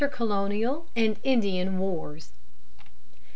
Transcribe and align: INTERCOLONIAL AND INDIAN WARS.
INTERCOLONIAL 0.03 0.87
AND 0.95 1.19
INDIAN 1.23 1.77
WARS. 1.77 2.31